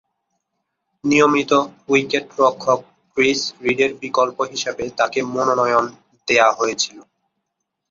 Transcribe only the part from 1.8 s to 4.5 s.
উইকেট-রক্ষক Chris রিডের বিকল্প